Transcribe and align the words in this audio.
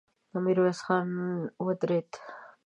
ميرويس 0.43 0.79
خان 0.85 1.07
ودرېد. 1.65 2.11